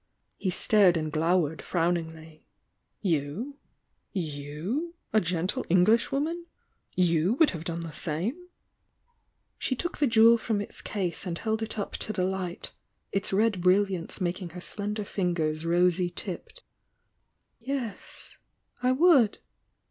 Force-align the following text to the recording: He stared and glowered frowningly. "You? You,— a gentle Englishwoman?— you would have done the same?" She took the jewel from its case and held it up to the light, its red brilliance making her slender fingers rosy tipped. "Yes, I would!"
He 0.37 0.49
stared 0.49 0.97
and 0.97 1.11
glowered 1.11 1.61
frowningly. 1.61 2.43
"You? 3.03 3.57
You,— 4.13 4.95
a 5.13 5.21
gentle 5.21 5.63
Englishwoman?— 5.69 6.47
you 7.11 7.33
would 7.35 7.51
have 7.51 7.63
done 7.65 7.81
the 7.81 7.91
same?" 7.93 8.47
She 9.59 9.75
took 9.75 9.99
the 9.99 10.07
jewel 10.07 10.39
from 10.39 10.59
its 10.59 10.81
case 10.81 11.27
and 11.27 11.37
held 11.37 11.61
it 11.61 11.77
up 11.77 11.91
to 11.97 12.11
the 12.13 12.25
light, 12.25 12.71
its 13.11 13.31
red 13.31 13.61
brilliance 13.61 14.19
making 14.19 14.49
her 14.57 14.59
slender 14.59 15.05
fingers 15.05 15.67
rosy 15.67 16.09
tipped. 16.09 16.63
"Yes, 17.59 18.37
I 18.81 18.93
would!" 18.93 19.37